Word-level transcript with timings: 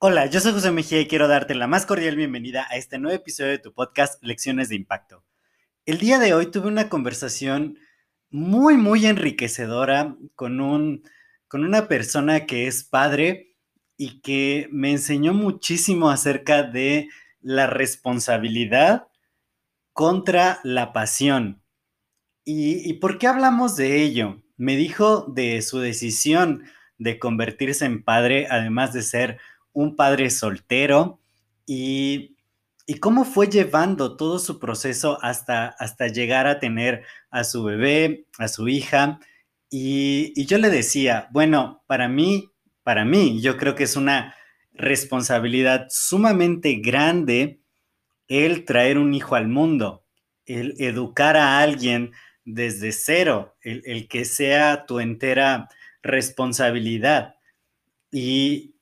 Hola, 0.00 0.26
yo 0.26 0.38
soy 0.38 0.52
José 0.52 0.70
Mejía 0.70 1.00
y 1.00 1.08
quiero 1.08 1.26
darte 1.26 1.56
la 1.56 1.66
más 1.66 1.84
cordial 1.84 2.14
bienvenida 2.14 2.68
a 2.70 2.76
este 2.76 3.00
nuevo 3.00 3.16
episodio 3.16 3.50
de 3.50 3.58
tu 3.58 3.74
podcast 3.74 4.22
Lecciones 4.22 4.68
de 4.68 4.76
Impacto. 4.76 5.24
El 5.86 5.98
día 5.98 6.20
de 6.20 6.34
hoy 6.34 6.52
tuve 6.52 6.68
una 6.68 6.88
conversación 6.88 7.80
muy, 8.30 8.76
muy 8.76 9.04
enriquecedora 9.06 10.16
con, 10.36 10.60
un, 10.60 11.02
con 11.48 11.64
una 11.64 11.88
persona 11.88 12.46
que 12.46 12.68
es 12.68 12.84
padre 12.84 13.56
y 13.96 14.20
que 14.20 14.68
me 14.70 14.92
enseñó 14.92 15.34
muchísimo 15.34 16.10
acerca 16.10 16.62
de 16.62 17.08
la 17.40 17.66
responsabilidad 17.66 19.08
contra 19.92 20.60
la 20.62 20.92
pasión. 20.92 21.60
¿Y, 22.44 22.88
¿Y 22.88 22.92
por 23.00 23.18
qué 23.18 23.26
hablamos 23.26 23.74
de 23.74 24.00
ello? 24.00 24.44
Me 24.56 24.76
dijo 24.76 25.22
de 25.22 25.60
su 25.60 25.80
decisión 25.80 26.62
de 26.98 27.18
convertirse 27.18 27.84
en 27.84 28.04
padre, 28.04 28.46
además 28.48 28.92
de 28.92 29.02
ser 29.02 29.38
un 29.78 29.94
padre 29.94 30.28
soltero 30.30 31.20
y, 31.64 32.34
cómo 33.00 33.24
fue 33.24 33.48
llevando 33.48 34.16
todo 34.16 34.40
su 34.40 34.58
proceso 34.58 35.18
hasta, 35.22 35.68
hasta 35.68 36.08
llegar 36.08 36.48
a 36.48 36.58
tener 36.58 37.04
a 37.30 37.44
su 37.44 37.62
bebé, 37.62 38.26
a 38.38 38.48
su 38.48 38.66
hija. 38.66 39.20
Y, 39.70 40.32
y 40.34 40.46
yo 40.46 40.58
le 40.58 40.70
decía, 40.70 41.28
bueno, 41.30 41.84
para 41.86 42.08
mí, 42.08 42.50
para 42.82 43.04
mí, 43.04 43.40
yo 43.40 43.56
creo 43.56 43.76
que 43.76 43.84
es 43.84 43.94
una 43.94 44.34
responsabilidad 44.72 45.86
sumamente 45.90 46.74
grande 46.82 47.60
el 48.26 48.64
traer 48.64 48.98
un 48.98 49.14
hijo 49.14 49.36
al 49.36 49.46
mundo, 49.46 50.04
el 50.44 50.74
educar 50.78 51.36
a 51.36 51.60
alguien 51.60 52.10
desde 52.44 52.90
cero, 52.90 53.56
el, 53.60 53.82
el, 53.84 54.08
que 54.08 54.24
sea 54.24 54.86
tu 54.86 54.98
entera 54.98 55.68
responsabilidad. 56.02 57.36
Y, 58.10 58.74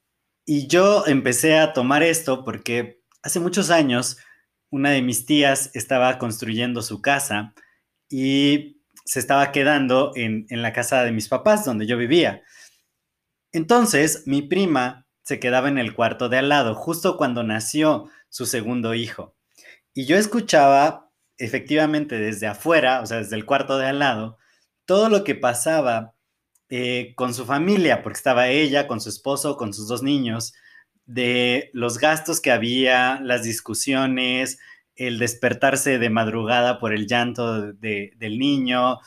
y 0.47 0.69
yo 0.69 1.05
empecé 1.07 1.59
a 1.59 1.73
tomar 1.73 2.05
esto 2.05 2.45
porque 2.45 3.03
hace 3.23 3.41
muchos 3.41 3.71
años 3.71 4.17
una 4.71 4.91
de 4.91 5.03
mis 5.03 5.27
tías 5.27 5.71
estaba 5.75 6.19
construyendo 6.19 6.83
su 6.83 7.03
casa 7.03 7.53
y 8.09 8.81
se 9.05 9.19
estaba 9.19 9.53
quedando 9.53 10.13
en, 10.15 10.47
la 10.51 10.73
casa 10.73 11.05
de 11.05 11.13
mis 11.13 11.29
papás, 11.29 11.65
donde 11.65 11.87
yo 11.87 11.97
vivía. 11.97 12.43
Entonces, 13.53 14.25
mi 14.27 14.43
prima 14.43 15.07
se 15.23 15.41
quedaba 15.41 15.69
en 15.69 15.79
el 15.79 15.95
cuarto 15.95 16.29
de 16.29 16.39
al 16.39 16.49
lado, 16.49 16.75
justo 16.75 17.17
cuando 17.17 17.43
nació 17.43 18.09
su 18.29 18.47
segundo 18.47 18.95
hijo. 18.95 19.37
Y 19.95 20.07
yo 20.07 20.17
escuchaba 20.17 21.11
efectivamente 21.39 22.19
desde 22.19 22.47
afuera, 22.47 23.01
o 23.01 23.07
sea, 23.07 23.19
desde 23.19 23.37
el 23.37 23.47
cuarto 23.47 23.79
de 23.79 23.87
al 23.87 23.99
lado, 23.99 24.39
todo 24.85 25.09
lo 25.09 25.25
que 25.25 25.35
pasaba 25.35 26.16
eh, 26.69 27.13
con 27.17 27.35
su 27.35 27.45
familia, 27.45 28.03
porque 28.03 28.17
estaba 28.17 28.49
ella, 28.49 28.87
con 28.87 29.01
su 29.01 29.09
esposo, 29.09 29.57
con 29.57 29.73
sus 29.73 29.89
dos 29.89 30.03
niños, 30.03 30.55
de 31.07 31.71
los 31.73 31.99
gastos 31.99 32.41
que 32.41 32.51
había, 32.51 33.21
las 33.21 33.45
discusiones, 33.45 34.59
el 34.97 35.19
despertarse 35.19 35.99
de 35.99 36.11
madrugada 36.11 36.81
por 36.81 36.93
el 36.93 37.07
llanto 37.07 37.73
del 37.73 38.39
niño, 38.39 38.99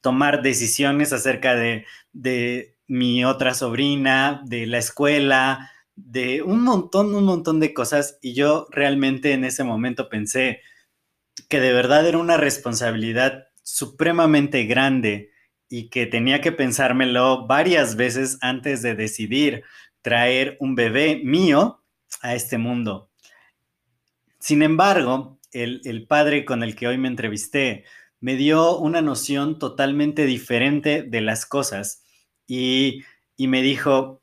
tomar 0.00 0.42
decisiones 0.42 1.12
acerca 1.12 1.54
de, 1.54 1.86
de 2.12 2.76
mi 2.86 3.24
otra 3.24 3.54
sobrina, 3.54 4.42
de 4.44 4.66
la 4.66 4.78
escuela, 4.78 5.70
de 5.94 6.42
un 6.42 6.62
montón, 6.62 7.14
un 7.14 7.24
montón 7.24 7.60
de 7.60 7.72
cosas. 7.72 8.18
Y 8.20 8.34
yo 8.34 8.66
realmente 8.70 9.32
en 9.32 9.44
ese 9.44 9.64
momento 9.64 10.08
pensé 10.08 10.60
que 11.48 11.60
de 11.60 11.72
verdad 11.72 12.06
era 12.06 12.18
una 12.18 12.36
responsabilidad 12.36 13.46
supremamente 13.62 14.64
grande 14.64 15.30
y 15.68 15.88
que 15.88 16.06
tenía 16.06 16.40
que 16.40 16.52
pensármelo 16.52 17.46
varias 17.46 17.96
veces 17.96 18.38
antes 18.40 18.82
de 18.82 18.94
decidir 18.94 19.64
traer 20.02 20.56
un 20.60 20.74
bebé 20.74 21.20
mío 21.24 21.82
a 22.22 22.34
este 22.34 22.58
mundo. 22.58 23.10
Sin 24.38 24.62
embargo, 24.62 25.40
el, 25.52 26.06
padre 26.06 26.44
con 26.44 26.62
el 26.62 26.76
que 26.76 26.86
hoy 26.86 26.98
me 26.98 27.08
entrevisté 27.08 27.84
me 28.20 28.36
dio 28.36 28.78
una 28.78 29.02
noción 29.02 29.58
totalmente 29.58 30.26
diferente 30.26 31.02
de 31.02 31.20
las 31.20 31.46
cosas 31.46 32.04
y, 32.46 33.02
me 33.38 33.62
dijo, 33.62 34.22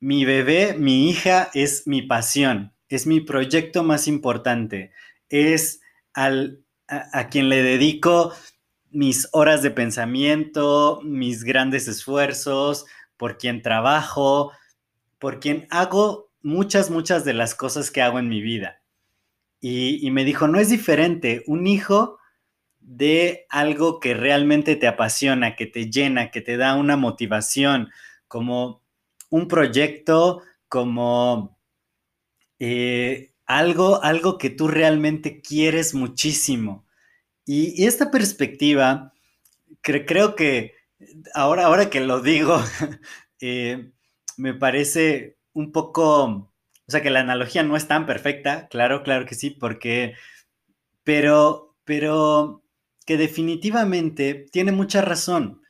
mi 0.00 0.24
bebé, 0.24 0.74
mi 0.78 1.08
hija 1.08 1.50
es 1.54 1.86
mi 1.86 2.02
pasión, 2.02 2.74
es 2.88 3.06
mi 3.06 3.20
proyecto 3.20 3.82
más 3.82 4.06
importante, 4.06 4.92
es 5.28 5.80
al, 6.12 6.62
a 6.86 7.28
quien 7.28 7.48
le 7.48 7.62
dedico 7.62 8.34
mis 8.94 9.28
horas 9.32 9.60
de 9.62 9.72
pensamiento, 9.72 11.00
mis 11.02 11.42
grandes 11.42 11.88
esfuerzos, 11.88 12.86
por 13.16 13.38
quien 13.38 13.60
trabajo, 13.60 14.52
por 15.18 15.40
quien 15.40 15.66
hago 15.70 16.30
muchas, 16.42 16.90
muchas 16.90 17.24
de 17.24 17.34
las 17.34 17.56
cosas 17.56 17.90
que 17.90 18.02
hago 18.02 18.20
en 18.20 18.28
mi 18.28 18.40
vida. 18.40 18.82
Y, 19.60 20.10
me 20.10 20.24
dijo, 20.24 20.46
no 20.46 20.60
es 20.60 20.68
diferente, 20.68 21.42
un 21.46 21.66
hijo 21.66 22.18
de 22.80 23.46
algo 23.48 23.98
que 23.98 24.12
realmente 24.12 24.76
te 24.76 24.86
apasiona, 24.86 25.56
que 25.56 25.66
te 25.66 25.90
llena, 25.90 26.30
que 26.30 26.42
te 26.42 26.58
da 26.58 26.76
una 26.76 26.98
motivación, 26.98 27.88
como 28.28 28.82
un 29.30 29.48
proyecto, 29.48 30.42
como 30.68 31.58
eh, 32.58 33.32
algo, 33.46 34.04
algo 34.04 34.36
que 34.36 34.50
tú 34.50 34.68
realmente 34.68 35.40
quieres 35.40 35.94
muchísimo. 35.94 36.83
Y, 37.46 37.84
esta 37.86 38.10
perspectiva, 38.10 39.12
creo 39.82 40.34
que 40.34 40.74
ahora, 41.34 41.66
ahora 41.66 41.90
que 41.90 42.00
lo 42.00 42.20
digo, 42.20 42.62
eh, 43.40 43.90
me 44.36 44.54
parece 44.54 45.38
un 45.52 45.72
poco, 45.72 46.24
o 46.24 46.50
sea, 46.88 47.02
que 47.02 47.10
la 47.10 47.20
analogía 47.20 47.62
no 47.62 47.76
es 47.76 47.88
tan 47.88 48.06
perfecta, 48.06 48.68
claro, 48.68 49.02
claro 49.02 49.26
que 49.26 49.34
sí, 49.34 49.50
porque, 49.50 50.14
pero, 51.04 51.76
pero 51.84 52.64
que 53.06 53.16
definitivamente 53.16 54.46
tiene 54.50 54.72
mucha 54.72 55.02
razón. 55.02 55.62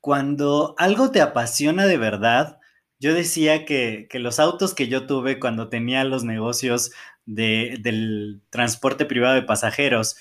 Cuando 0.00 0.74
algo 0.78 1.10
te 1.10 1.20
apasiona 1.20 1.86
de 1.86 1.98
verdad, 1.98 2.60
yo 2.98 3.14
decía 3.14 3.64
que, 3.64 4.08
los 4.14 4.38
autos 4.40 4.74
que 4.74 4.88
yo 4.88 5.06
tuve 5.06 5.40
cuando 5.40 5.68
tenía 5.68 6.04
los 6.04 6.24
negocios 6.24 6.92
del 7.26 8.42
transporte 8.50 9.06
privado 9.06 9.34
de 9.34 9.42
pasajeros, 9.42 10.16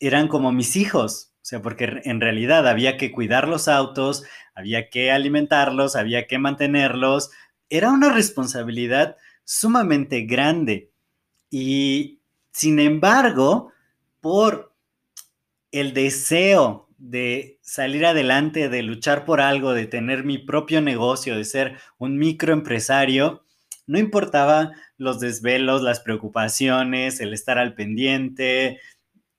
eran 0.00 0.28
como 0.28 0.52
mis 0.52 0.76
hijos, 0.76 1.32
o 1.36 1.44
sea, 1.48 1.62
porque 1.62 2.00
en 2.04 2.20
realidad 2.20 2.66
había 2.66 2.96
que 2.96 3.12
cuidar 3.12 3.46
los 3.48 3.68
autos, 3.68 4.24
había 4.54 4.90
que 4.90 5.12
alimentarlos, 5.12 5.94
había 5.94 6.26
que 6.26 6.38
mantenerlos. 6.38 7.30
Era 7.68 7.90
una 7.90 8.12
responsabilidad 8.12 9.16
sumamente 9.44 10.22
grande. 10.22 10.90
Y 11.50 12.20
sin 12.52 12.80
embargo, 12.80 13.70
por 14.20 14.74
el 15.70 15.94
deseo 15.94 16.88
de 16.98 17.58
salir 17.62 18.06
adelante, 18.06 18.68
de 18.68 18.82
luchar 18.82 19.24
por 19.24 19.40
algo, 19.40 19.72
de 19.72 19.86
tener 19.86 20.24
mi 20.24 20.38
propio 20.38 20.80
negocio, 20.80 21.36
de 21.36 21.44
ser 21.44 21.76
un 21.98 22.18
microempresario, 22.18 23.44
no 23.86 23.98
importaba 23.98 24.72
los 24.98 25.20
desvelos, 25.20 25.82
las 25.82 26.00
preocupaciones, 26.00 27.20
el 27.20 27.32
estar 27.32 27.58
al 27.58 27.74
pendiente, 27.74 28.80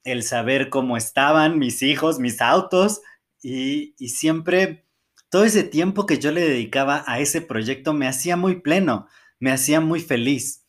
el 0.08 0.24
saber 0.24 0.70
cómo 0.70 0.96
estaban 0.96 1.60
mis 1.60 1.84
hijos, 1.84 2.18
mis 2.20 2.42
autos, 2.42 3.02
y, 3.44 3.94
siempre 4.08 4.86
todo 5.30 5.44
ese 5.44 5.64
tiempo 5.64 6.06
que 6.06 6.18
yo 6.18 6.32
le 6.32 6.42
dedicaba 6.42 7.04
a 7.06 7.20
ese 7.20 7.42
proyecto 7.42 7.94
me 7.94 8.08
hacía 8.08 8.38
muy 8.38 8.62
pleno, 8.62 9.08
me 9.40 9.52
hacía 9.52 9.82
muy 9.82 10.00
feliz. 10.00 10.64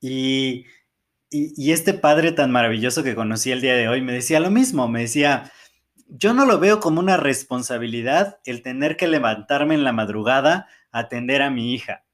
Y, 0.00 0.64
y, 1.28 1.72
este 1.72 1.92
padre 1.92 2.30
tan 2.32 2.52
maravilloso 2.52 3.02
que 3.02 3.16
conocí 3.16 3.50
el 3.50 3.60
día 3.60 3.74
de 3.74 3.88
hoy 3.88 4.00
me 4.00 4.12
decía 4.12 4.38
lo 4.38 4.50
mismo, 4.50 4.88
me 4.88 5.00
decía, 5.00 5.52
yo 6.08 6.32
no 6.32 6.46
lo 6.46 6.60
veo 6.60 6.78
como 6.78 7.00
una 7.00 7.16
responsabilidad 7.16 8.38
el 8.44 8.62
tener 8.62 8.96
que 8.96 9.08
levantarme 9.08 9.74
en 9.74 9.84
la 9.84 9.92
madrugada 9.92 10.68
a 10.92 11.00
atender 11.00 11.42
a 11.42 11.50
mi 11.50 11.74
hija. 11.74 12.04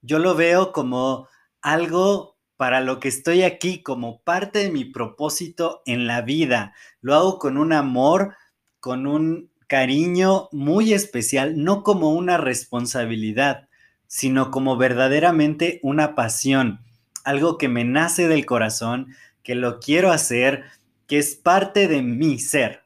Yo 0.00 0.18
lo 0.18 0.34
veo 0.34 0.72
como 0.72 1.28
algo 1.60 2.39
para 2.60 2.82
lo 2.82 3.00
que 3.00 3.08
estoy 3.08 3.42
aquí 3.42 3.82
como 3.82 4.20
parte 4.20 4.58
de 4.58 4.70
mi 4.70 4.84
propósito 4.84 5.80
en 5.86 6.06
la 6.06 6.20
vida. 6.20 6.74
Lo 7.00 7.14
hago 7.14 7.38
con 7.38 7.56
un 7.56 7.72
amor, 7.72 8.34
con 8.80 9.06
un 9.06 9.50
cariño 9.66 10.50
muy 10.52 10.92
especial, 10.92 11.54
no 11.56 11.82
como 11.82 12.12
una 12.12 12.36
responsabilidad, 12.36 13.70
sino 14.08 14.50
como 14.50 14.76
verdaderamente 14.76 15.80
una 15.82 16.14
pasión, 16.14 16.80
algo 17.24 17.56
que 17.56 17.70
me 17.70 17.84
nace 17.84 18.28
del 18.28 18.44
corazón, 18.44 19.14
que 19.42 19.54
lo 19.54 19.80
quiero 19.80 20.12
hacer, 20.12 20.64
que 21.06 21.16
es 21.16 21.36
parte 21.36 21.88
de 21.88 22.02
mi 22.02 22.38
ser. 22.38 22.82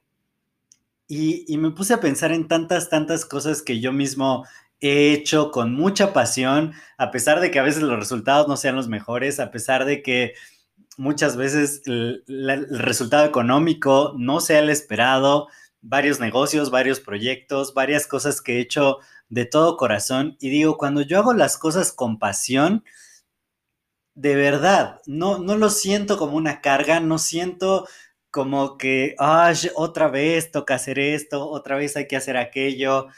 Y, 1.08 1.46
me 1.58 1.72
puse 1.72 1.94
a 1.94 2.00
pensar 2.00 2.30
en 2.30 2.46
tantas, 2.46 2.90
tantas 2.90 3.24
cosas 3.24 3.60
que 3.60 3.80
yo 3.80 3.92
mismo 3.92 4.46
hecho 4.80 5.50
con 5.50 5.74
mucha 5.74 6.12
pasión, 6.12 6.72
a 6.98 7.10
pesar 7.10 7.40
de 7.40 7.50
que 7.50 7.58
a 7.58 7.62
veces 7.62 7.82
los 7.82 7.98
resultados 7.98 8.48
no 8.48 8.56
sean 8.56 8.76
los 8.76 8.88
mejores, 8.88 9.40
a 9.40 9.50
pesar 9.50 9.84
de 9.84 10.02
que 10.02 10.34
muchas 10.96 11.36
veces 11.36 11.82
el, 11.86 12.22
resultado 12.70 13.24
económico 13.26 14.14
no 14.16 14.40
sea 14.40 14.60
el 14.60 14.70
esperado, 14.70 15.48
varios 15.80 16.20
negocios, 16.20 16.70
varios 16.70 17.00
proyectos, 17.00 17.74
varias 17.74 18.06
cosas 18.06 18.40
que 18.40 18.56
he 18.56 18.60
hecho 18.60 18.98
de 19.28 19.46
todo 19.46 19.76
corazón. 19.76 20.36
Y 20.40 20.50
digo, 20.50 20.76
cuando 20.78 21.02
yo 21.02 21.18
hago 21.18 21.34
las 21.34 21.58
cosas 21.58 21.92
con 21.92 22.18
pasión, 22.18 22.84
de 24.14 24.36
verdad, 24.36 25.00
no, 25.06 25.38
no 25.38 25.56
lo 25.56 25.70
siento 25.70 26.18
como 26.18 26.36
una 26.36 26.60
carga, 26.60 27.00
no 27.00 27.18
siento 27.18 27.86
como 28.30 28.78
que, 28.78 29.14
ay, 29.18 29.56
otra 29.76 30.08
vez 30.08 30.50
toca 30.50 30.74
hacer 30.76 30.98
esto, 30.98 31.48
otra 31.48 31.76
vez 31.76 31.96
hay 31.96 32.08
que 32.08 32.16
hacer 32.16 32.36
aquello, 32.36 33.08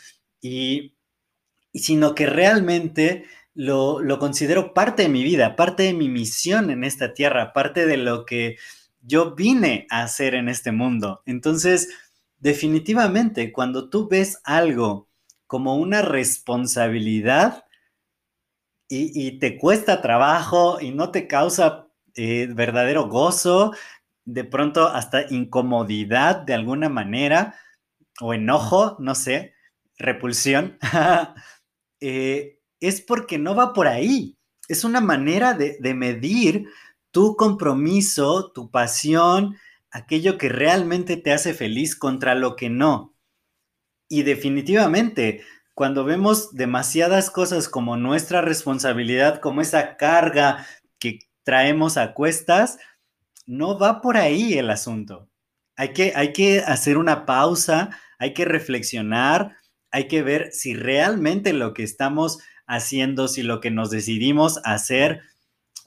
y, 0.40 0.95
sino 1.78 2.14
que 2.14 2.26
realmente 2.26 3.24
lo, 3.54 4.00
lo, 4.00 4.18
considero 4.18 4.74
parte 4.74 5.02
de 5.02 5.08
mi 5.08 5.22
vida, 5.22 5.56
parte 5.56 5.84
de 5.84 5.94
mi 5.94 6.08
misión 6.08 6.70
en 6.70 6.84
esta 6.84 7.14
tierra, 7.14 7.52
parte 7.52 7.86
de 7.86 7.96
lo 7.96 8.26
que 8.26 8.56
yo 9.00 9.34
vine 9.34 9.86
a 9.90 10.02
hacer 10.02 10.34
en 10.34 10.48
este 10.48 10.72
mundo. 10.72 11.22
Entonces, 11.26 11.88
definitivamente, 12.38 13.52
cuando 13.52 13.88
tú 13.88 14.08
ves 14.08 14.40
algo 14.44 15.08
como 15.46 15.76
una 15.76 16.02
responsabilidad 16.02 17.64
y, 18.88 19.38
te 19.38 19.58
cuesta 19.58 20.00
trabajo 20.00 20.80
y 20.80 20.92
no 20.92 21.10
te 21.10 21.26
causa 21.26 21.88
eh, 22.14 22.48
verdadero 22.50 23.08
gozo, 23.08 23.72
de 24.24 24.44
pronto 24.44 24.86
hasta 24.88 25.26
incomodidad 25.30 26.36
de 26.36 26.54
alguna 26.54 26.88
manera, 26.88 27.56
o 28.20 28.32
enojo, 28.32 28.96
no 29.00 29.14
sé, 29.14 29.54
repulsión, 29.98 30.78
eh, 32.00 32.60
es 32.80 33.00
porque 33.00 33.38
no 33.38 33.54
va 33.54 33.72
por 33.72 33.86
ahí. 33.88 34.36
Es 34.68 34.84
una 34.84 35.00
manera 35.00 35.54
de, 35.54 35.76
de 35.80 35.94
medir 35.94 36.68
tu 37.10 37.36
compromiso, 37.36 38.52
tu 38.52 38.70
pasión, 38.70 39.56
aquello 39.90 40.38
que 40.38 40.48
realmente 40.48 41.16
te 41.16 41.32
hace 41.32 41.54
feliz 41.54 41.96
contra 41.96 42.34
lo 42.34 42.56
que 42.56 42.68
no. 42.68 43.14
Y 44.08 44.22
definitivamente, 44.22 45.42
cuando 45.74 46.04
vemos 46.04 46.54
demasiadas 46.54 47.30
cosas 47.30 47.68
como 47.68 47.96
nuestra 47.96 48.40
responsabilidad, 48.40 49.40
como 49.40 49.60
esa 49.60 49.96
carga 49.96 50.66
que 50.98 51.20
traemos 51.44 51.96
a 51.96 52.14
cuestas, 52.14 52.78
no 53.46 53.78
va 53.78 54.00
por 54.00 54.16
ahí 54.16 54.54
el 54.54 54.70
asunto. 54.70 55.28
Hay 55.76 55.92
que, 55.92 56.12
hay 56.16 56.32
que 56.32 56.60
hacer 56.60 56.98
una 56.98 57.26
pausa, 57.26 57.90
hay 58.18 58.32
que 58.32 58.44
reflexionar, 58.44 59.56
hay 59.96 60.08
que 60.08 60.22
ver 60.22 60.52
si 60.52 60.74
realmente 60.74 61.54
lo 61.54 61.72
que 61.72 61.82
estamos 61.82 62.40
haciendo, 62.66 63.28
si 63.28 63.42
lo 63.42 63.62
que 63.62 63.70
nos 63.70 63.88
decidimos 63.88 64.60
hacer 64.62 65.22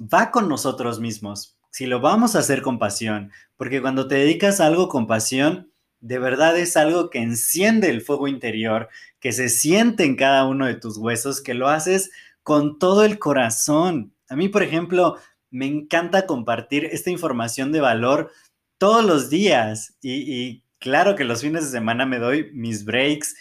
va 0.02 0.32
con 0.32 0.50
nosotros 0.50 1.00
mismos, 1.00 1.60
si 1.70 1.86
lo 1.86 2.02
vamos 2.02 2.36
a 2.36 2.40
hacer 2.40 2.64
con 2.64 2.80
pasión, 2.80 3.32
porque 3.56 3.84
cuando 3.84 4.08
te 4.08 4.16
dedicas 4.16 4.60
a 4.60 4.66
algo 4.66 4.90
con 4.90 5.06
pasión, 5.06 5.72
de 6.00 6.18
verdad 6.18 6.58
es 6.58 6.76
algo 6.76 7.12
que 7.12 7.20
enciende 7.20 7.92
el 7.92 8.02
fuego 8.02 8.28
interior, 8.28 8.90
que 9.20 9.32
se 9.32 9.48
siente 9.48 10.06
en 10.06 10.16
cada 10.16 10.44
uno 10.48 10.66
de 10.66 10.74
tus 10.74 10.98
huesos, 10.98 11.40
que 11.40 11.54
lo 11.54 11.68
haces 11.68 12.10
con 12.42 12.80
todo 12.80 13.04
el 13.04 13.20
corazón. 13.20 14.16
A 14.28 14.36
mí, 14.36 14.50
por 14.50 14.64
ejemplo, 14.64 15.18
me 15.52 15.68
encanta 15.68 16.26
compartir 16.26 16.86
esta 16.86 17.12
información 17.12 17.72
de 17.72 17.82
valor 17.82 18.32
todos 18.80 19.06
los 19.06 19.30
días 19.30 19.98
y, 20.02 20.64
claro 20.80 21.16
que 21.16 21.26
los 21.26 21.42
fines 21.42 21.66
de 21.66 21.78
semana 21.78 22.08
me 22.08 22.18
doy 22.18 22.50
mis 22.54 22.86
breaks 22.86 23.36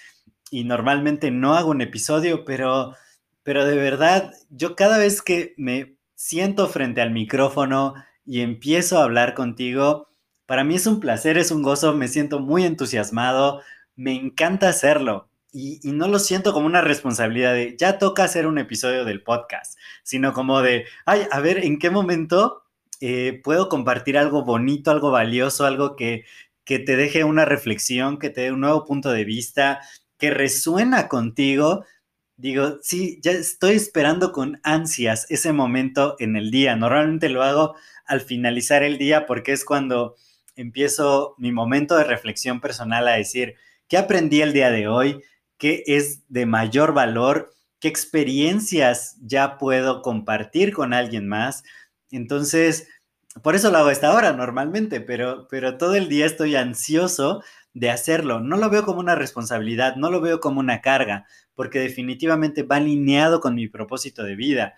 y 0.50 0.65
normalmente 0.65 1.31
no 1.31 1.55
hago 1.55 1.71
un 1.71 1.83
episodio, 1.83 2.45
pero, 2.45 2.95
pero 3.43 3.65
de 3.65 3.77
verdad, 3.77 4.33
yo 4.50 4.77
cada 4.77 4.99
vez 4.99 5.23
que 5.23 5.55
me 5.56 5.97
siento 6.15 6.69
frente 6.69 7.00
al 7.00 7.11
micrófono 7.11 7.95
y 8.25 8.41
empiezo 8.41 8.99
a 8.99 9.05
hablar 9.05 9.35
contigo, 9.35 10.09
para 10.47 10.65
mí 10.65 10.77
es 10.77 10.87
un 10.87 11.00
placer, 11.00 11.39
es 11.39 11.50
un 11.50 11.62
gozo, 11.62 11.95
me 11.95 12.09
siento 12.09 12.41
muy 12.41 12.65
entusiasmado, 12.65 13.62
me 13.97 14.15
encanta 14.15 14.69
hacerlo 14.69 15.29
y, 15.53 15.81
no 15.85 16.09
lo 16.09 16.19
siento 16.19 16.53
como 16.53 16.67
una 16.67 16.83
responsabilidad 16.83 17.55
de 17.55 17.77
ya 17.79 17.99
toca 17.99 18.25
hacer 18.25 18.47
un 18.47 18.59
episodio 18.59 19.05
del 19.05 19.23
podcast, 19.23 19.79
sino 20.03 20.33
como 20.33 20.62
de, 20.62 20.85
ay, 21.06 21.23
a 21.31 21.41
ver, 21.41 21.65
¿en 21.65 21.79
qué 21.79 21.91
momento 21.91 22.65
eh, 23.01 23.41
puedo 23.43 23.69
compartir 23.69 24.19
algo 24.19 24.44
bonito, 24.44 24.91
algo 24.91 25.11
valioso, 25.11 25.65
algo 25.65 25.97
que, 25.97 26.25
que 26.65 26.79
te 26.79 26.97
deje 26.97 27.25
una 27.25 27.44
reflexión, 27.44 28.19
que 28.19 28.31
te 28.31 28.43
dé 28.43 28.53
un 28.53 28.61
nuevo 28.61 28.85
punto 28.85 29.11
de 29.11 29.25
vista, 29.25 29.81
que 30.19 30.31
resuena 30.31 31.09
contigo? 31.09 31.85
Digo, 32.37 32.79
sí, 32.82 33.19
ya 33.23 33.32
estoy 33.32 33.76
esperando 33.76 34.32
con 34.32 34.61
ansias 34.62 35.26
ese 35.31 35.53
momento 35.53 36.17
en 36.19 36.37
el 36.37 36.50
día. 36.50 36.76
Normalmente 36.76 37.29
lo 37.29 37.43
hago 37.43 37.75
al 38.06 38.20
finalizar 38.20 38.82
el 38.82 38.99
día 38.99 39.26
porque 39.26 39.53
es 39.53 39.65
cuando 39.65 40.17
empiezo 40.56 41.35
mi 41.38 41.53
momento 41.53 41.97
de 41.97 42.05
reflexión 42.05 42.61
personal 42.61 43.09
a 43.09 43.12
decir, 43.12 43.55
¿qué 43.88 43.97
aprendí 43.97 44.43
el 44.43 44.53
día 44.53 44.70
de 44.70 44.88
hoy? 44.88 45.23
qué 45.59 45.82
es 45.87 46.23
de 46.29 46.47
mayor 46.47 46.94
valor, 46.94 47.53
qué 47.81 47.88
experiencias 47.88 49.17
ya 49.20 49.59
puedo 49.59 50.03
compartir 50.03 50.73
con 50.73 50.94
alguien 50.94 51.29
más. 51.29 51.65
Entonces, 52.11 52.88
por 53.43 53.55
eso 53.55 53.70
lo 53.70 53.79
hago 53.79 53.88
a 53.88 53.93
esta 53.93 54.15
hora 54.15 54.32
normalmente, 54.32 55.00
pero, 55.00 55.47
pero 55.50 55.76
todo 55.76 55.94
el 55.94 56.09
día 56.09 56.26
estoy 56.26 56.56
ansioso 56.56 57.43
de 57.79 57.91
hacerlo. 57.91 58.41
No 58.41 58.57
lo 58.57 58.71
veo 58.71 58.85
como 58.85 59.01
una 59.01 59.15
responsabilidad, 59.15 59.97
no 59.97 60.11
lo 60.11 60.21
veo 60.21 60.41
como 60.41 60.61
una 60.61 60.81
carga, 60.81 61.27
porque 61.55 61.79
definitivamente 61.81 62.63
va 62.63 62.77
alineado 62.77 63.41
con 63.41 63.55
mi 63.55 63.69
propósito 63.69 64.25
de 64.25 64.37
vida. 64.37 64.75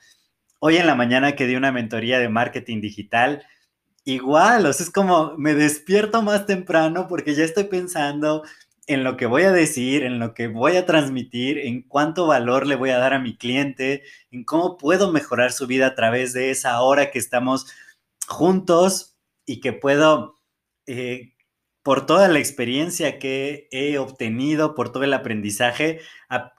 Hoy 0.58 0.76
en 0.76 0.86
la 0.86 0.94
mañana 0.94 1.32
que 1.32 1.46
di 1.46 1.56
una 1.56 1.72
mentoría 1.72 2.18
de 2.18 2.28
marketing 2.28 2.80
digital, 2.80 3.44
igual, 4.04 4.66
o 4.66 4.72
sea, 4.72 4.84
es 4.84 4.92
como 4.92 5.34
me 5.38 5.54
despierto 5.54 6.22
más 6.22 6.46
temprano 6.46 7.06
porque 7.08 7.34
ya 7.34 7.44
estoy 7.44 7.64
pensando 7.64 8.42
en 8.86 9.04
lo 9.04 9.16
que 9.16 9.26
voy 9.26 9.42
a 9.44 9.52
decir, 9.52 10.02
en 10.02 10.18
lo 10.18 10.34
que 10.34 10.48
voy 10.48 10.76
a 10.76 10.84
transmitir, 10.84 11.58
en 11.58 11.82
cuánto 11.82 12.26
valor 12.26 12.66
le 12.66 12.74
voy 12.74 12.90
a 12.90 12.98
dar 12.98 13.14
a 13.14 13.20
mi 13.20 13.36
cliente, 13.36 14.02
en 14.32 14.44
cómo 14.44 14.76
puedo 14.78 15.12
mejorar 15.12 15.52
su 15.52 15.66
vida 15.66 15.86
a 15.86 15.94
través 15.94 16.32
de 16.32 16.50
esa 16.50 16.80
hora 16.82 17.10
que 17.10 17.20
estamos 17.20 17.66
juntos 18.26 19.16
y 19.46 19.60
que 19.60 19.72
puedo, 19.72 20.34
eh, 20.86 21.34
por 21.82 22.06
toda 22.06 22.28
la 22.28 22.38
experiencia 22.38 23.18
que 23.18 23.68
he 23.70 23.98
obtenido, 23.98 24.74
por 24.74 24.92
todo 24.92 25.04
el 25.04 25.14
aprendizaje, 25.14 26.00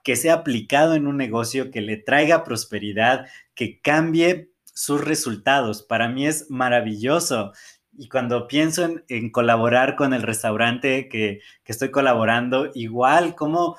que 0.03 0.15
sea 0.15 0.35
aplicado 0.35 0.95
en 0.95 1.07
un 1.07 1.17
negocio 1.17 1.71
que 1.71 1.81
le 1.81 1.97
traiga 1.97 2.43
prosperidad, 2.43 3.27
que 3.53 3.79
cambie 3.81 4.51
sus 4.65 5.03
resultados. 5.03 5.83
Para 5.83 6.09
mí 6.09 6.25
es 6.25 6.49
maravilloso 6.49 7.53
y 7.97 8.07
cuando 8.09 8.47
pienso 8.47 8.87
en, 9.07 9.29
colaborar 9.31 9.95
con 9.95 10.13
el 10.13 10.21
restaurante 10.23 11.09
que, 11.09 11.41
estoy 11.65 11.91
colaborando, 11.91 12.69
igual, 12.73 13.35
¿cómo, 13.35 13.77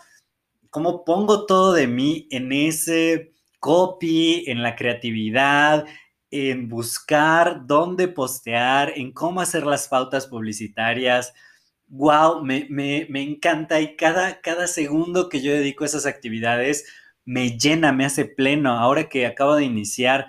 ¿cómo 0.71 1.05
pongo 1.05 1.45
todo 1.47 1.73
de 1.73 1.87
mí 1.87 2.29
en 2.31 2.53
ese 2.53 3.33
copy, 3.59 4.45
en 4.49 4.63
la 4.63 4.77
creatividad, 4.77 5.87
en 6.33 6.69
buscar 6.69 7.67
dónde 7.67 8.09
postear, 8.09 8.93
en 8.97 9.13
cómo 9.13 9.41
hacer 9.41 9.65
las 9.65 9.87
pautas 9.87 10.27
publicitarias? 10.27 11.33
¡Wow! 11.87 12.43
Me, 12.43 13.07
encanta 13.23 13.81
y 13.81 13.95
cada, 13.97 14.41
cada 14.41 14.67
segundo 14.67 15.29
que 15.29 15.43
yo 15.43 15.53
dedico 15.53 15.85
a 15.85 15.87
esas 15.87 16.07
actividades 16.07 16.87
me 17.25 17.59
llena, 17.59 17.93
me 17.93 18.05
hace 18.05 18.25
pleno. 18.25 18.73
Ahora 18.79 19.09
que 19.09 19.27
acabo 19.27 19.55
de 19.55 19.65
iniciar 19.65 20.27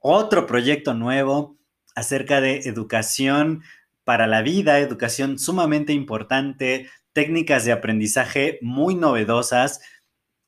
otro 0.00 0.46
proyecto 0.46 0.94
nuevo, 0.94 1.58
acerca 1.98 2.40
de 2.40 2.60
educación 2.60 3.64
para 4.04 4.26
la 4.26 4.42
vida, 4.42 4.78
educación 4.78 5.38
sumamente 5.38 5.92
importante, 5.92 6.88
técnicas 7.12 7.64
de 7.64 7.72
aprendizaje 7.72 8.58
muy 8.62 8.94
novedosas. 8.94 9.80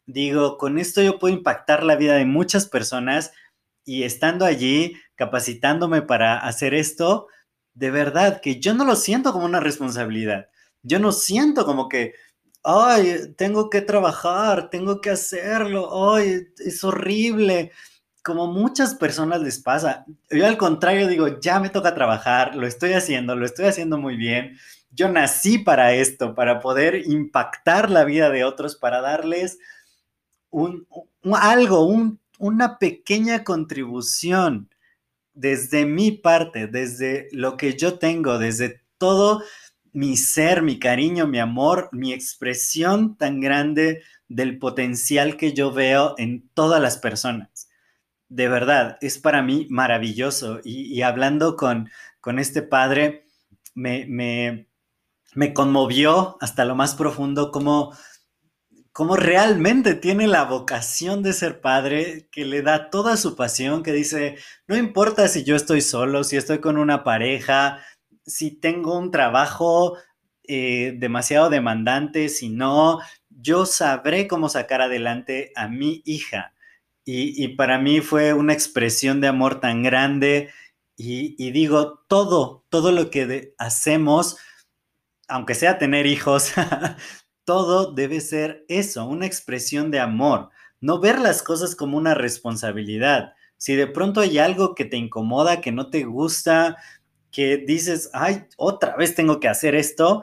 Digo, 0.07 0.59
con 0.59 0.79
esto 0.79 1.03
yo 1.03 1.19
puedo 1.19 1.35
impactar 1.35 1.83
la 1.83 1.97
vida 1.97 2.15
de 2.15 2.25
muchas 2.25 2.67
personas 2.67 3.33
y 3.85 4.05
estando 4.05 4.45
allí, 4.45 4.95
capacitándome 5.15 6.03
para 6.03 6.39
hacer 6.39 6.75
esto, 6.75 7.27
de 7.75 7.91
verdad 7.91 8.41
que 8.41 8.61
yo 8.61 8.75
no 8.75 8.85
lo 8.85 8.97
siento 8.97 9.33
como 9.33 9.45
una 9.45 9.61
responsabilidad. 9.61 10.49
Yo 10.83 10.99
no 10.99 11.13
siento 11.13 11.65
como 11.65 11.89
que, 11.89 12.15
ay, 12.63 13.35
tengo 13.37 13.71
que 13.71 13.81
trabajar, 13.81 14.71
tengo 14.71 15.01
que 15.01 15.11
hacerlo, 15.11 16.15
ay, 16.15 16.49
es 16.59 16.85
horrible 16.85 17.73
como 18.23 18.47
muchas 18.47 18.95
personas 18.95 19.41
les 19.41 19.59
pasa, 19.59 20.05
yo 20.31 20.47
al 20.47 20.59
contrario 20.59 21.07
digo, 21.07 21.41
ya 21.41 21.59
me 21.59 21.71
toca 21.71 21.95
trabajar, 21.95 22.55
lo 22.55 22.67
estoy 22.67 22.93
haciendo, 22.93 23.35
lo 23.35 23.47
estoy 23.47 23.67
haciendo 23.67 23.99
muy 23.99 24.17
bien, 24.17 24.59
yo 24.91 25.09
nací 25.09 25.59
para 25.59 25.95
esto, 25.95 26.35
para 26.35 26.61
poder 26.61 27.09
impactar 27.09 27.91
la 27.91 28.05
vida 28.05 28.31
de 28.31 28.45
otros, 28.45 28.77
para 28.77 29.01
darles 29.01 29.59
un, 30.51 30.87
algo, 31.33 31.87
una 32.41 32.79
pequeña 32.79 33.45
contribución 33.45 34.71
desde 35.35 35.85
mi 35.87 36.11
parte, 36.11 36.67
desde 36.67 37.29
lo 37.33 37.57
que 37.57 37.77
yo 37.77 37.99
tengo, 37.99 38.39
desde 38.39 38.83
todo 38.99 39.43
mi 39.93 40.17
ser, 40.17 40.63
mi 40.63 40.79
cariño, 40.79 41.27
mi 41.27 41.39
amor, 41.39 41.91
mi 41.93 42.13
expresión 42.13 43.17
tan 43.17 43.41
grande 43.41 44.03
del 44.29 44.59
potencial 44.59 45.37
que 45.37 45.53
yo 45.53 45.73
veo 45.73 46.15
en 46.17 46.49
todas 46.55 46.81
las 46.81 46.97
personas. 46.97 47.69
De 48.29 48.49
verdad, 48.49 48.97
es 49.01 49.19
para 49.19 49.43
mí 49.43 49.67
maravilloso. 49.69 50.61
Y, 50.65 51.03
hablando 51.03 51.57
con, 51.57 51.91
con 52.21 52.39
este 52.39 52.63
padre, 52.63 53.27
me, 53.75 54.07
me, 54.07 54.69
me, 55.35 55.53
conmovió 55.53 56.39
hasta 56.41 56.65
lo 56.65 56.77
más 56.77 56.95
profundo 56.95 57.51
cómo, 57.51 57.93
cómo 58.93 59.17
realmente 59.17 59.95
tiene 59.95 60.27
la 60.27 60.45
vocación 60.45 61.23
de 61.23 61.33
ser 61.33 61.61
padre, 61.61 62.29
que 62.33 62.45
le 62.45 62.63
da 62.63 62.91
toda 62.91 63.17
su 63.17 63.37
pasión, 63.37 63.83
que 63.83 63.93
dice, 63.93 64.37
no 64.67 64.77
importa 64.77 65.29
si 65.29 65.45
yo 65.45 65.57
estoy 65.57 65.81
solo, 65.81 66.25
si 66.25 66.37
estoy 66.37 66.59
con 66.59 66.77
una 66.77 67.05
pareja, 67.05 67.83
si 68.27 68.51
tengo 68.51 68.99
un 68.99 69.11
trabajo 69.11 69.97
eh, 70.45 70.95
demasiado 70.99 71.51
demandante, 71.51 72.29
si 72.29 72.49
no, 72.49 72.99
yo 73.29 73.67
sabré 73.67 74.27
cómo 74.27 74.49
sacar 74.49 74.83
adelante 74.83 75.53
a 75.55 75.69
mi 75.69 76.03
hija. 76.05 76.55
Y, 77.05 77.49
para 77.57 77.79
mí 77.79 78.01
fue 78.01 78.35
una 78.35 78.53
expresión 78.53 79.21
de 79.21 79.27
amor 79.27 79.59
tan 79.61 79.83
grande. 79.83 80.51
Y, 80.97 81.51
digo, 81.51 82.05
todo, 82.07 82.65
todo 82.69 82.93
lo 82.93 83.11
que 83.11 83.55
hacemos, 83.59 84.37
aunque 85.27 85.55
sea 85.55 85.79
tener 85.79 86.07
hijos, 86.07 86.53
todo 87.51 87.91
debe 87.91 88.21
ser 88.21 88.65
eso, 88.69 89.05
una 89.07 89.27
expresión 89.27 89.91
de 89.91 89.99
amor. 89.99 90.51
No 90.81 91.01
ver 91.01 91.19
las 91.19 91.43
cosas 91.43 91.75
como 91.75 91.97
una 91.97 92.15
responsabilidad. 92.15 93.33
Si 93.57 93.75
de 93.75 93.89
pronto 93.89 94.21
hay 94.21 94.39
algo 94.39 94.77
que 94.77 94.85
te 94.85 94.97
incomoda, 94.97 95.61
que 95.61 95.73
no 95.73 95.91
te 95.91 96.05
gusta, 96.05 96.77
que 97.33 97.57
dices, 97.57 98.09
ay, 98.13 98.45
otra 98.57 98.95
vez 98.95 99.17
tengo 99.17 99.41
que 99.41 99.49
hacer 99.49 99.75
esto, 99.75 100.23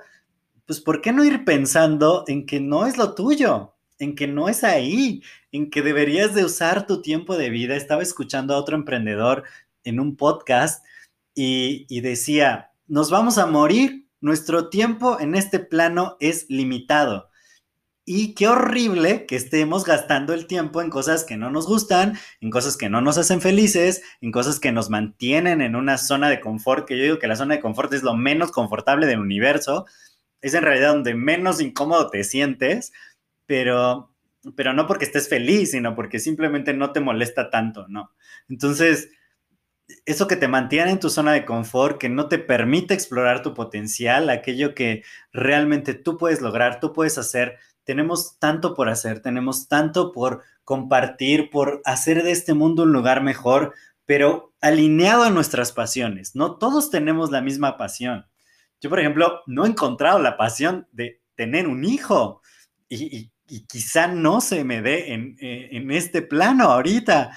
pues 0.65 0.79
¿por 0.79 1.01
qué 1.01 1.11
no 1.11 1.25
ir 1.25 1.43
pensando 1.43 2.23
en 2.27 2.45
que 2.45 2.61
no 2.61 2.87
es 2.87 2.95
lo 2.95 3.13
tuyo? 3.13 3.75
En 3.99 4.15
que 4.15 4.27
no 4.27 4.47
es 4.47 4.63
ahí, 4.63 5.21
en 5.51 5.69
que 5.69 5.81
deberías 5.81 6.33
de 6.33 6.45
usar 6.45 6.87
tu 6.87 7.01
tiempo 7.01 7.35
de 7.35 7.49
vida. 7.49 7.75
Estaba 7.75 8.03
escuchando 8.03 8.53
a 8.53 8.57
otro 8.57 8.77
emprendedor 8.77 9.43
en 9.83 9.99
un 9.99 10.15
podcast 10.15 10.81
y, 11.35 11.85
y 11.89 11.99
decía, 11.99 12.71
nos 12.87 13.11
vamos 13.11 13.37
a 13.37 13.47
morir, 13.47 14.06
nuestro 14.21 14.69
tiempo 14.69 15.19
en 15.19 15.35
este 15.35 15.59
plano 15.59 16.17
es 16.19 16.45
limitado. 16.49 17.29
Y 18.09 18.35
qué 18.35 18.47
horrible 18.47 19.25
que 19.25 19.35
estemos 19.35 19.83
gastando 19.83 20.33
el 20.33 20.47
tiempo 20.47 20.81
en 20.81 20.89
cosas 20.89 21.25
que 21.25 21.35
no 21.35 21.51
nos 21.51 21.67
gustan, 21.67 22.17
en 22.39 22.51
cosas 22.51 22.77
que 22.77 22.89
no 22.89 23.01
nos 23.01 23.17
hacen 23.17 23.41
felices, 23.41 24.01
en 24.21 24.31
cosas 24.31 24.61
que 24.61 24.71
nos 24.71 24.89
mantienen 24.89 25.61
en 25.61 25.75
una 25.75 25.97
zona 25.97 26.29
de 26.29 26.39
confort, 26.39 26.87
que 26.87 26.97
yo 26.97 27.03
digo 27.03 27.19
que 27.19 27.27
la 27.27 27.35
zona 27.35 27.55
de 27.55 27.61
confort 27.61 27.91
es 27.93 28.03
lo 28.03 28.15
menos 28.15 28.51
confortable 28.51 29.07
del 29.07 29.19
universo, 29.19 29.85
es 30.39 30.53
en 30.53 30.63
realidad 30.63 30.93
donde 30.93 31.15
menos 31.15 31.59
incómodo 31.59 32.09
te 32.09 32.23
sientes, 32.23 32.93
pero, 33.45 34.13
pero 34.55 34.71
no 34.71 34.87
porque 34.87 35.03
estés 35.03 35.27
feliz, 35.27 35.71
sino 35.71 35.93
porque 35.93 36.19
simplemente 36.19 36.73
no 36.73 36.93
te 36.93 37.01
molesta 37.01 37.49
tanto, 37.49 37.87
¿no? 37.89 38.13
Entonces, 38.47 39.09
eso 40.05 40.27
que 40.27 40.35
te 40.35 40.47
mantiene 40.47 40.91
en 40.91 40.99
tu 40.99 41.09
zona 41.09 41.31
de 41.33 41.45
confort, 41.45 41.97
que 41.97 42.09
no 42.09 42.27
te 42.27 42.39
permite 42.39 42.93
explorar 42.93 43.41
tu 43.41 43.53
potencial, 43.53 44.29
aquello 44.29 44.75
que 44.75 45.03
realmente 45.31 45.93
tú 45.93 46.17
puedes 46.17 46.41
lograr, 46.41 46.79
tú 46.79 46.93
puedes 46.93 47.17
hacer, 47.17 47.57
tenemos 47.83 48.37
tanto 48.39 48.73
por 48.73 48.89
hacer, 48.89 49.21
tenemos 49.21 49.67
tanto 49.67 50.11
por 50.11 50.43
compartir, 50.65 51.49
por 51.49 51.81
hacer 51.85 52.23
de 52.23 52.31
este 52.31 52.53
mundo 52.53 52.83
un 52.83 52.91
lugar 52.91 53.23
mejor, 53.23 53.73
pero 54.05 54.53
alineado 54.59 55.23
a 55.23 55.29
nuestras 55.29 55.71
pasiones. 55.71 56.35
No 56.35 56.57
todos 56.57 56.89
tenemos 56.89 57.31
la 57.31 57.41
misma 57.41 57.77
pasión. 57.77 58.25
Yo, 58.81 58.89
por 58.89 58.99
ejemplo, 58.99 59.41
no 59.47 59.65
he 59.65 59.69
encontrado 59.69 60.19
la 60.19 60.37
pasión 60.37 60.87
de 60.91 61.21
tener 61.35 61.67
un 61.67 61.85
hijo 61.85 62.41
y, 62.89 63.31
quizá 63.69 64.07
no 64.07 64.41
se 64.41 64.65
me 64.65 64.81
dé 64.81 65.13
en, 65.13 65.37
eh, 65.39 65.69
en, 65.71 65.89
este 65.91 66.21
plano 66.21 66.65
ahorita. 66.65 67.31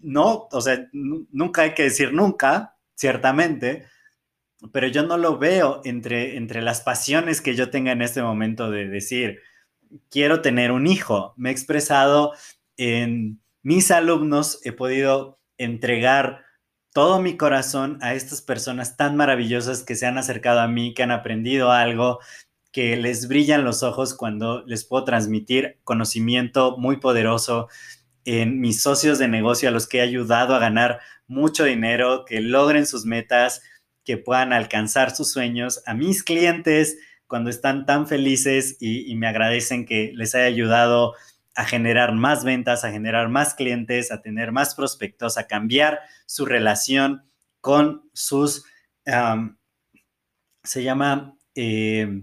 No, 0.00 0.48
o 0.50 0.60
sea, 0.60 0.88
nunca 0.92 1.62
hay 1.62 1.74
que 1.74 1.84
decir 1.84 2.12
nunca, 2.12 2.76
ciertamente, 2.94 3.86
pero 4.72 4.88
yo 4.88 5.02
no 5.04 5.16
lo 5.16 5.38
veo 5.38 5.80
entre, 5.84 6.36
entre 6.36 6.62
las 6.62 6.80
pasiones 6.80 7.40
que 7.40 7.54
yo 7.54 7.70
tenga 7.70 7.92
en 7.92 8.02
este 8.02 8.22
momento 8.22 8.70
de 8.70 8.86
decir, 8.86 9.40
quiero 10.10 10.42
tener 10.42 10.72
un 10.72 10.86
hijo. 10.86 11.34
Me 11.36 11.50
he 11.50 11.52
expresado 11.52 12.32
en 12.76 13.40
mis 13.62 13.90
alumnos, 13.90 14.60
he 14.64 14.72
podido 14.72 15.40
entregar 15.58 16.44
todo 16.92 17.20
mi 17.20 17.36
corazón 17.36 17.98
a 18.02 18.14
estas 18.14 18.42
personas 18.42 18.96
tan 18.96 19.16
maravillosas 19.16 19.82
que 19.82 19.94
se 19.94 20.06
han 20.06 20.18
acercado 20.18 20.60
a 20.60 20.68
mí, 20.68 20.94
que 20.94 21.02
han 21.02 21.12
aprendido 21.12 21.70
algo, 21.70 22.18
que 22.72 22.96
les 22.96 23.28
brillan 23.28 23.64
los 23.64 23.82
ojos 23.82 24.14
cuando 24.14 24.64
les 24.66 24.84
puedo 24.84 25.04
transmitir 25.04 25.78
conocimiento 25.84 26.76
muy 26.78 26.98
poderoso 26.98 27.68
en 28.24 28.60
mis 28.60 28.82
socios 28.82 29.18
de 29.18 29.28
negocio 29.28 29.68
a 29.68 29.72
los 29.72 29.88
que 29.88 29.98
he 29.98 30.02
ayudado 30.02 30.54
a 30.54 30.58
ganar 30.58 31.00
mucho 31.26 31.64
dinero, 31.64 32.24
que 32.24 32.40
logren 32.40 32.86
sus 32.86 33.04
metas, 33.06 33.62
que 34.04 34.16
puedan 34.16 34.52
alcanzar 34.52 35.14
sus 35.14 35.32
sueños, 35.32 35.82
a 35.86 35.94
mis 35.94 36.22
clientes 36.22 36.98
cuando 37.26 37.48
están 37.48 37.86
tan 37.86 38.08
felices 38.08 38.76
y, 38.80 39.14
me 39.14 39.28
agradecen 39.28 39.86
que 39.86 40.12
les 40.14 40.34
haya 40.34 40.46
ayudado 40.46 41.14
a 41.54 41.64
generar 41.64 42.12
más 42.12 42.42
ventas, 42.42 42.84
a 42.84 42.90
generar 42.90 43.28
más 43.28 43.54
clientes, 43.54 44.10
a 44.10 44.20
tener 44.20 44.50
más 44.50 44.74
prospectos, 44.74 45.38
a 45.38 45.46
cambiar 45.46 46.00
su 46.26 46.44
relación 46.44 47.22
con 47.60 48.10
sus, 48.12 48.64
se 50.64 50.82
llama, 50.82 51.36
eh, 51.54 52.22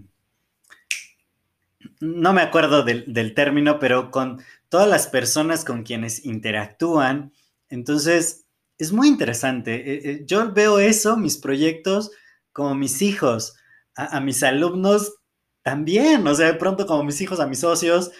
no 2.00 2.32
me 2.32 2.42
acuerdo 2.42 2.82
del, 2.82 3.34
término, 3.34 3.78
pero 3.78 4.10
con 4.10 4.42
todas 4.68 4.88
las 4.88 5.06
personas 5.06 5.64
con 5.64 5.82
quienes 5.82 6.24
interactúan. 6.24 7.32
Entonces, 7.68 8.46
es 8.78 8.92
muy 8.92 9.08
interesante. 9.08 9.74
Eh, 9.74 10.10
eh, 10.10 10.22
yo 10.26 10.52
veo 10.52 10.78
eso, 10.78 11.16
mis 11.16 11.38
proyectos, 11.38 12.10
como 12.52 12.74
mis 12.74 13.02
hijos 13.02 13.58
a, 13.98 14.20
mis 14.20 14.42
alumnos 14.44 15.16
también, 15.62 16.26
o 16.26 16.34
sea, 16.34 16.46
de 16.46 16.54
pronto 16.54 16.86
como 16.86 17.02
mis 17.02 17.20
hijos, 17.20 17.40
a 17.40 17.46
mis 17.46 17.60
socios, 17.60 18.12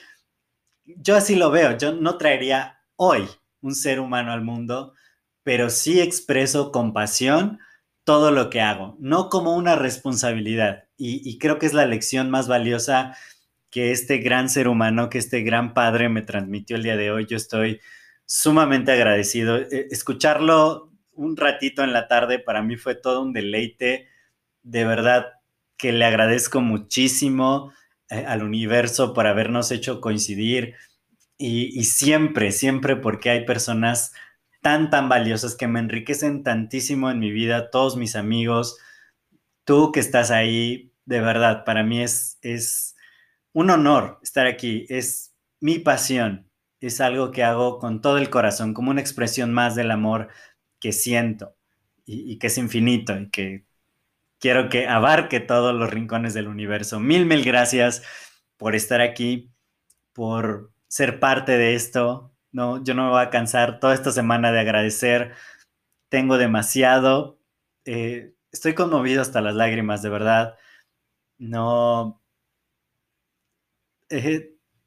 yo 0.84 1.16
así 1.16 1.36
lo 1.36 1.50
veo, 1.50 1.78
yo 1.78 1.92
no 1.92 2.18
traería 2.18 2.80
hoy 2.96 3.28
un 3.60 3.74
ser 3.74 4.00
humano 4.00 4.32
al 4.32 4.42
mundo, 4.42 4.94
pero 5.44 5.70
sí 5.70 6.00
expreso 6.00 6.72
con 6.72 6.92
pasión 6.92 7.60
todo 8.04 8.32
lo 8.32 8.50
que 8.50 8.60
hago, 8.60 8.96
no 8.98 9.28
como 9.28 9.54
una 9.54 9.76
responsabilidad. 9.76 10.84
Y, 10.96 11.38
creo 11.38 11.60
que 11.60 11.66
es 11.66 11.74
la 11.74 11.86
lección 11.86 12.28
más 12.28 12.48
valiosa 12.48 13.16
que 13.70 13.90
este 13.90 14.18
gran 14.18 14.48
ser 14.48 14.68
humano, 14.68 15.10
que 15.10 15.18
este 15.18 15.42
gran 15.42 15.74
padre 15.74 16.08
me 16.08 16.22
transmitió 16.22 16.76
el 16.76 16.82
día 16.82 16.96
de 16.96 17.10
hoy. 17.10 17.26
Yo 17.26 17.36
estoy 17.36 17.80
sumamente 18.24 18.92
agradecido. 18.92 19.58
E, 19.58 19.88
escucharlo 19.90 20.92
un 21.12 21.36
ratito 21.36 21.82
en 21.82 21.92
la 21.92 22.08
tarde 22.08 22.38
para 22.38 22.62
mí 22.62 22.76
fue 22.76 22.94
todo 22.94 23.22
un 23.22 23.32
deleite. 23.32 24.08
De 24.62 24.84
verdad, 24.84 25.26
que 25.76 25.92
le 25.92 26.04
agradezco 26.04 26.60
muchísimo 26.60 27.72
eh, 28.10 28.24
al 28.26 28.42
universo 28.42 29.14
por 29.14 29.26
habernos 29.26 29.70
hecho 29.70 30.00
coincidir 30.00 30.74
y, 31.38 31.84
siempre, 31.84 32.50
siempre 32.50 32.96
porque 32.96 33.30
hay 33.30 33.44
personas 33.44 34.12
tan, 34.60 34.90
tan 34.90 35.08
valiosas 35.08 35.54
que 35.54 35.68
me 35.68 35.78
enriquecen 35.78 36.42
tantísimo 36.42 37.10
en 37.10 37.20
mi 37.20 37.30
vida, 37.30 37.70
todos 37.70 37.96
mis 37.96 38.16
amigos, 38.16 38.76
tú 39.64 39.92
que 39.92 40.00
estás 40.00 40.32
ahí, 40.32 40.92
de 41.04 41.20
verdad, 41.20 41.64
para 41.64 41.84
mí 41.84 42.02
es, 42.02 42.38
es 42.42 42.96
un 43.52 43.70
honor 43.70 44.18
estar 44.22 44.46
aquí, 44.46 44.86
es 44.88 45.34
mi 45.60 45.78
pasión, 45.78 46.50
es 46.80 47.00
algo 47.00 47.30
que 47.30 47.44
hago 47.44 47.78
con 47.78 48.00
todo 48.00 48.18
el 48.18 48.30
corazón, 48.30 48.74
como 48.74 48.90
una 48.90 49.00
expresión 49.00 49.52
más 49.52 49.74
del 49.74 49.90
amor 49.90 50.28
que 50.80 50.92
siento 50.92 51.56
y, 52.04 52.38
que 52.38 52.46
es 52.48 52.58
infinito 52.58 53.18
y 53.18 53.30
que 53.30 53.66
quiero 54.38 54.68
que 54.68 54.88
abarque 54.88 55.40
todos 55.40 55.74
los 55.74 55.90
rincones 55.90 56.34
del 56.34 56.48
universo. 56.48 57.00
Mil, 57.00 57.26
mil 57.26 57.44
gracias 57.44 58.02
por 58.56 58.74
estar 58.74 59.00
aquí, 59.00 59.50
por 60.12 60.72
ser 60.88 61.20
parte 61.20 61.52
de 61.58 61.74
esto. 61.74 62.32
No, 62.52 62.82
yo 62.82 62.94
no 62.94 63.04
me 63.04 63.10
voy 63.10 63.22
a 63.22 63.30
cansar 63.30 63.80
toda 63.80 63.94
esta 63.94 64.12
semana 64.12 64.52
de 64.52 64.60
agradecer. 64.60 65.32
Tengo 66.08 66.38
demasiado. 66.38 67.38
Eh, 67.84 68.34
estoy 68.52 68.74
conmovido 68.74 69.22
hasta 69.22 69.40
las 69.40 69.54
lágrimas, 69.54 70.02
de 70.02 70.08
verdad. 70.10 70.56
No. 71.38 72.22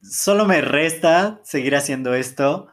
Solo 0.02 0.46
me 0.46 0.62
resta 0.62 1.42
seguir 1.44 1.76
haciendo 1.76 2.14
esto 2.16 2.68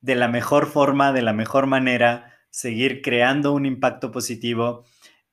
de 0.00 0.14
la 0.14 0.28
mejor 0.28 0.66
forma, 0.66 1.12
de 1.12 1.22
la 1.22 1.32
mejor 1.32 1.66
manera, 1.66 2.32
seguir 2.50 3.02
creando 3.02 3.52
un 3.52 3.66
impacto 3.66 4.10
positivo 4.10 4.84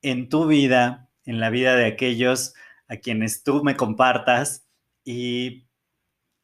en 0.02 0.28
tu 0.28 0.46
vida, 0.46 1.08
en 1.24 1.40
la 1.40 1.50
vida 1.50 1.76
de 1.76 1.86
aquellos 1.86 2.54
a 2.88 2.96
quienes 2.96 3.42
tú 3.42 3.64
me 3.64 3.76
compartas 3.76 4.66
y, 5.04 5.66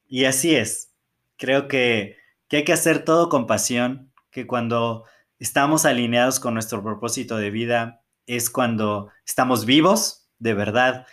y 0.06 0.24
así 0.24 0.54
es. 0.54 0.94
Creo 1.36 1.68
que, 1.68 2.16
que 2.48 2.58
hay 2.58 2.64
que 2.64 2.72
hacer 2.72 3.04
todo 3.04 3.28
con 3.28 3.46
pasión, 3.46 4.12
que 4.30 4.46
cuando 4.46 5.04
estamos 5.38 5.84
alineados 5.84 6.40
con 6.40 6.54
nuestro 6.54 6.82
propósito 6.82 7.36
de 7.36 7.50
vida 7.50 8.02
es 8.26 8.48
cuando 8.48 9.10
estamos 9.26 9.66
vivos 9.66 10.28
de 10.38 10.54
verdad 10.54 11.06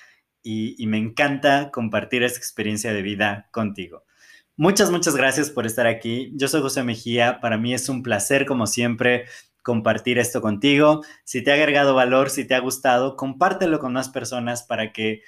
y, 0.47 0.87
me 0.87 0.97
encanta 0.97 1.71
compartir 1.71 2.23
esta 2.23 2.39
experiencia 2.39 2.93
de 2.93 3.01
vida 3.01 3.49
contigo. 3.51 4.05
Muchas, 4.55 4.89
muchas 4.91 5.15
gracias 5.15 5.49
por 5.49 5.65
estar 5.65 5.87
aquí. 5.87 6.31
Yo 6.35 6.47
soy 6.47 6.61
José 6.61 6.83
Mejía. 6.83 7.41
Para 7.41 7.57
mí 7.57 7.73
es 7.73 7.89
un 7.89 8.01
placer, 8.01 8.45
como 8.45 8.65
siempre, 8.65 9.25
compartir 9.61 10.17
esto 10.17 10.41
contigo. 10.41 11.03
Si 11.25 11.43
te 11.43 11.51
ha 11.51 11.55
agregado 11.55 11.95
valor, 11.95 12.29
si 12.29 12.45
te 12.45 12.55
ha 12.55 12.59
gustado, 12.59 13.17
compártelo 13.17 13.79
con 13.79 13.91
más 13.93 14.07
personas 14.07 14.63
para 14.63 14.93
que 14.93 15.21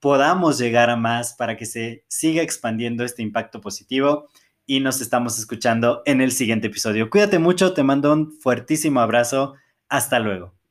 podamos 0.00 0.58
llegar 0.58 0.88
a 0.88 0.96
más, 0.96 1.34
para 1.34 1.56
que 1.56 1.66
se 1.66 2.04
siga 2.08 2.42
expandiendo 2.42 3.04
este 3.04 3.22
impacto 3.22 3.60
positivo. 3.60 4.28
Y 4.64 4.80
nos 4.80 5.02
estamos 5.02 5.38
escuchando 5.38 6.02
en 6.06 6.22
el 6.22 6.32
siguiente 6.32 6.68
episodio. 6.68 7.10
Cuídate 7.10 7.38
mucho, 7.38 7.74
te 7.74 7.82
mando 7.82 8.10
un 8.12 8.32
fuertísimo 8.32 9.00
abrazo. 9.00 9.54
Hasta 9.88 10.18
luego. 10.18 10.61